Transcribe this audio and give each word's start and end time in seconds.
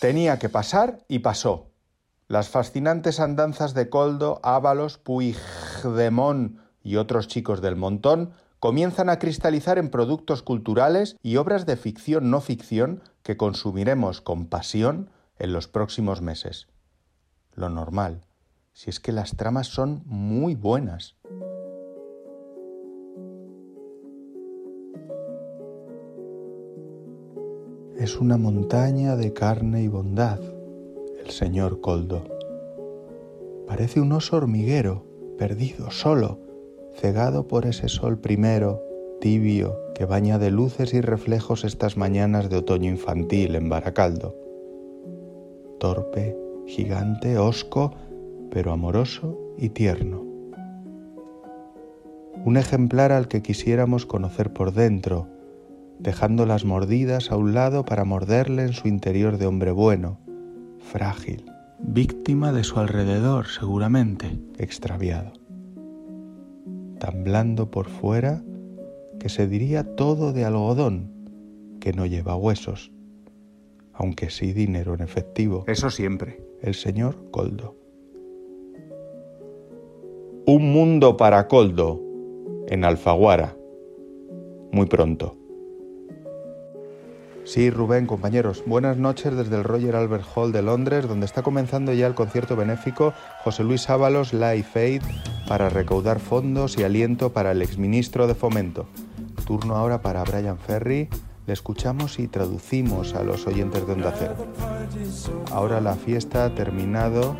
Tenía 0.00 0.38
que 0.38 0.48
pasar 0.48 1.04
y 1.08 1.20
pasó. 1.20 1.72
Las 2.28 2.48
fascinantes 2.48 3.18
andanzas 3.18 3.74
de 3.74 3.90
Coldo, 3.90 4.38
Ábalos, 4.44 4.96
Puigdemont 4.98 6.58
y 6.82 6.96
otros 6.96 7.26
chicos 7.26 7.60
del 7.60 7.74
montón 7.74 8.32
comienzan 8.60 9.08
a 9.08 9.18
cristalizar 9.18 9.76
en 9.76 9.90
productos 9.90 10.42
culturales 10.42 11.16
y 11.22 11.36
obras 11.36 11.66
de 11.66 11.76
ficción 11.76 12.30
no 12.30 12.40
ficción 12.40 13.02
que 13.22 13.36
consumiremos 13.36 14.20
con 14.20 14.46
pasión 14.46 15.10
en 15.38 15.52
los 15.52 15.66
próximos 15.66 16.22
meses. 16.22 16.68
Lo 17.54 17.68
normal, 17.68 18.24
si 18.72 18.90
es 18.90 19.00
que 19.00 19.10
las 19.10 19.36
tramas 19.36 19.66
son 19.66 20.02
muy 20.06 20.54
buenas. 20.54 21.16
Es 27.98 28.20
una 28.20 28.36
montaña 28.36 29.16
de 29.16 29.32
carne 29.32 29.82
y 29.82 29.88
bondad, 29.88 30.38
el 31.20 31.30
señor 31.30 31.80
Coldo. 31.80 32.22
Parece 33.66 34.00
un 34.00 34.12
oso 34.12 34.36
hormiguero, 34.36 35.04
perdido, 35.36 35.90
solo, 35.90 36.38
cegado 36.94 37.48
por 37.48 37.66
ese 37.66 37.88
sol 37.88 38.20
primero, 38.20 38.80
tibio, 39.20 39.76
que 39.96 40.04
baña 40.04 40.38
de 40.38 40.52
luces 40.52 40.94
y 40.94 41.00
reflejos 41.00 41.64
estas 41.64 41.96
mañanas 41.96 42.48
de 42.48 42.58
otoño 42.58 42.88
infantil 42.88 43.56
en 43.56 43.68
Baracaldo. 43.68 44.36
Torpe, 45.80 46.38
gigante, 46.68 47.36
hosco, 47.36 47.96
pero 48.52 48.70
amoroso 48.70 49.36
y 49.58 49.70
tierno. 49.70 50.24
Un 52.44 52.56
ejemplar 52.56 53.10
al 53.10 53.26
que 53.26 53.42
quisiéramos 53.42 54.06
conocer 54.06 54.52
por 54.52 54.72
dentro, 54.72 55.26
dejando 55.98 56.46
las 56.46 56.64
mordidas 56.64 57.30
a 57.30 57.36
un 57.36 57.54
lado 57.54 57.84
para 57.84 58.04
morderle 58.04 58.62
en 58.62 58.72
su 58.72 58.88
interior 58.88 59.38
de 59.38 59.46
hombre 59.46 59.72
bueno, 59.72 60.18
frágil, 60.78 61.44
víctima 61.80 62.52
de 62.52 62.64
su 62.64 62.78
alrededor 62.78 63.46
seguramente, 63.46 64.38
extraviado. 64.58 65.32
Tan 66.98 67.24
blando 67.24 67.70
por 67.70 67.88
fuera 67.88 68.42
que 69.18 69.28
se 69.28 69.46
diría 69.46 69.96
todo 69.96 70.32
de 70.32 70.44
algodón, 70.44 71.10
que 71.80 71.92
no 71.92 72.06
lleva 72.06 72.36
huesos, 72.36 72.92
aunque 73.92 74.30
sí 74.30 74.52
dinero 74.52 74.94
en 74.94 75.02
efectivo. 75.02 75.64
Eso 75.66 75.90
siempre. 75.90 76.42
El 76.60 76.74
señor 76.74 77.30
Coldo. 77.30 77.76
Un 80.46 80.72
mundo 80.72 81.16
para 81.16 81.46
Coldo, 81.46 82.00
en 82.68 82.84
Alfaguara. 82.84 83.56
Muy 84.72 84.86
pronto. 84.86 85.36
Sí, 87.48 87.70
Rubén, 87.70 88.06
compañeros, 88.06 88.62
buenas 88.66 88.98
noches 88.98 89.34
desde 89.34 89.56
el 89.56 89.64
Roger 89.64 89.96
Albert 89.96 90.26
Hall 90.34 90.52
de 90.52 90.60
Londres, 90.60 91.08
donde 91.08 91.24
está 91.24 91.42
comenzando 91.42 91.94
ya 91.94 92.06
el 92.06 92.14
concierto 92.14 92.56
benéfico 92.56 93.14
José 93.42 93.64
Luis 93.64 93.88
Ábalos 93.88 94.34
Life 94.34 94.78
Aid 94.78 95.02
para 95.48 95.70
recaudar 95.70 96.20
fondos 96.20 96.76
y 96.76 96.82
aliento 96.84 97.32
para 97.32 97.52
el 97.52 97.62
exministro 97.62 98.26
de 98.26 98.34
Fomento. 98.34 98.86
Turno 99.46 99.76
ahora 99.76 100.02
para 100.02 100.24
Brian 100.24 100.58
Ferry. 100.58 101.08
Le 101.46 101.54
escuchamos 101.54 102.18
y 102.18 102.28
traducimos 102.28 103.14
a 103.14 103.22
los 103.22 103.46
oyentes 103.46 103.86
de 103.86 103.92
Onda 103.94 104.14
Cero. 104.18 104.34
Ahora 105.50 105.80
la 105.80 105.94
fiesta 105.94 106.44
ha 106.44 106.54
terminado. 106.54 107.34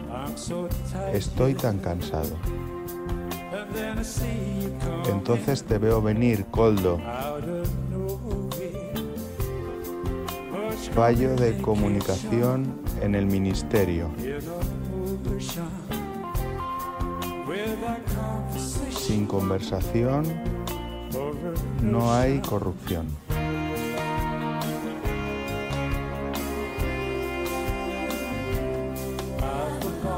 Estoy 1.12 1.52
tan 1.52 1.80
cansado. 1.80 2.34
Entonces 5.10 5.64
te 5.64 5.76
veo 5.76 6.00
venir, 6.00 6.46
Coldo. 6.46 6.98
Fallo 10.98 11.36
de 11.36 11.56
comunicación 11.58 12.74
en 13.00 13.14
el 13.14 13.24
ministerio. 13.24 14.10
Sin 18.90 19.24
conversación 19.26 20.24
no 21.82 22.12
hay 22.12 22.40
corrupción. 22.40 23.06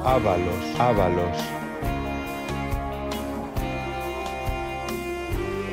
Ábalos, 0.03 0.65
ábalos. 0.79 1.37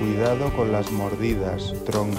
Cuidado 0.02 0.52
con 0.52 0.74
las 0.74 0.92
mordidas, 0.92 1.74
tronco. 1.86 2.18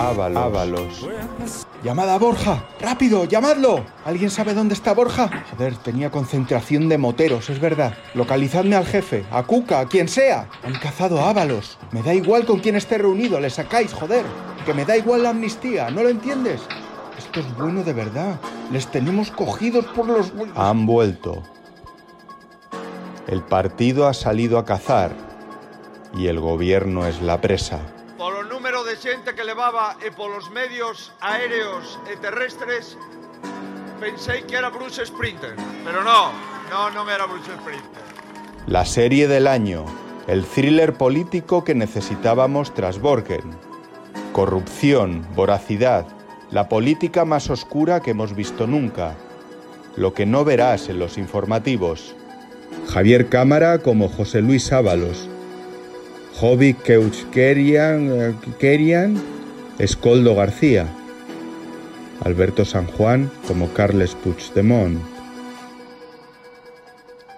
Ábalos. 0.00 0.42
Ábalos. 0.42 1.71
Llamada 1.82 2.14
a 2.14 2.18
Borja. 2.18 2.64
Rápido, 2.80 3.24
llamadlo. 3.24 3.84
¿Alguien 4.04 4.30
sabe 4.30 4.54
dónde 4.54 4.74
está 4.74 4.94
Borja? 4.94 5.28
Joder, 5.50 5.74
tenía 5.76 6.12
concentración 6.12 6.88
de 6.88 6.96
moteros, 6.96 7.50
es 7.50 7.58
verdad. 7.58 7.94
Localizadme 8.14 8.76
al 8.76 8.86
jefe, 8.86 9.24
a 9.32 9.42
Cuca, 9.42 9.80
a 9.80 9.88
quien 9.88 10.06
sea. 10.06 10.48
Han 10.64 10.74
cazado 10.74 11.20
a 11.20 11.30
Ábalos. 11.30 11.78
Me 11.90 12.02
da 12.04 12.14
igual 12.14 12.46
con 12.46 12.60
quién 12.60 12.76
esté 12.76 12.98
reunido, 12.98 13.40
le 13.40 13.50
sacáis, 13.50 13.92
joder. 13.92 14.24
Que 14.64 14.74
me 14.74 14.84
da 14.84 14.96
igual 14.96 15.24
la 15.24 15.30
amnistía, 15.30 15.90
¿no 15.90 16.04
lo 16.04 16.08
entiendes? 16.08 16.60
Esto 17.18 17.40
es 17.40 17.56
bueno 17.56 17.82
de 17.82 17.92
verdad. 17.92 18.38
Les 18.70 18.86
tenemos 18.86 19.32
cogidos 19.32 19.84
por 19.86 20.06
los 20.06 20.30
huevos. 20.30 20.56
Han 20.56 20.86
vuelto. 20.86 21.42
El 23.26 23.42
partido 23.42 24.06
ha 24.06 24.14
salido 24.14 24.58
a 24.58 24.64
cazar 24.64 25.12
y 26.16 26.28
el 26.28 26.38
gobierno 26.38 27.06
es 27.06 27.20
la 27.22 27.40
presa. 27.40 27.80
De 28.92 28.98
xente 28.98 29.34
que 29.34 29.42
levaba 29.42 29.96
e 30.04 30.12
polos 30.12 30.52
medios 30.52 31.16
aéreos 31.24 31.96
e 32.12 32.14
terrestres 32.20 33.00
pensei 33.96 34.44
que 34.44 34.52
era 34.52 34.68
Bruce 34.68 35.00
Sprinter, 35.00 35.56
pero 35.80 36.04
no, 36.04 36.28
no, 36.68 36.92
non 36.92 37.08
era 37.08 37.24
Bruce 37.24 37.48
Sprinter. 37.56 38.04
La 38.68 38.84
serie 38.84 39.32
del 39.32 39.48
año, 39.48 39.88
el 40.28 40.44
thriller 40.44 40.92
político 40.92 41.64
que 41.64 41.72
necesitábamos 41.72 42.76
tras 42.76 43.00
Borgen. 43.00 43.56
Corrupción, 44.36 45.24
voracidad, 45.32 46.04
la 46.52 46.68
política 46.68 47.24
más 47.24 47.48
oscura 47.48 48.04
que 48.04 48.12
hemos 48.12 48.36
visto 48.36 48.68
nunca. 48.68 49.16
Lo 49.96 50.12
que 50.12 50.28
no 50.28 50.44
verás 50.44 50.92
en 50.92 51.00
los 51.00 51.16
informativos. 51.16 52.12
Javier 52.92 53.32
Cámara 53.32 53.78
como 53.78 54.12
José 54.12 54.44
Luis 54.44 54.70
Ábalos. 54.70 55.31
Hobby 56.40 56.74
Keuchkerian 56.74 58.40
Kerian, 58.58 59.22
Escoldo 59.78 60.34
García. 60.34 60.88
Alberto 62.24 62.64
San 62.64 62.86
Juan 62.86 63.30
como 63.46 63.72
Carles 63.72 64.14
Puigdemont. 64.14 65.00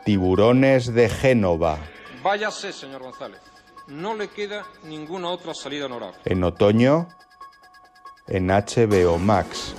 Tiburones 0.05 0.93
de 0.93 1.09
Génova. 1.09 1.79
Váyase, 2.23 2.73
señor 2.73 3.03
González. 3.03 3.41
No 3.89 4.15
le 4.15 4.29
queda 4.29 4.65
ninguna 4.85 5.29
otra 5.29 5.55
salida 5.55 5.87
honorable. 5.87 6.19
En 6.25 6.45
otoño, 6.45 7.09
en 8.27 8.49
HBO 8.49 9.19
Max. 9.19 9.75